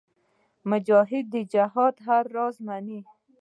مجاهد 0.69 1.25
د 1.33 1.35
جهاد 1.53 1.95
هر 2.07 2.23
راز 2.35 2.55
منې. 2.67 2.99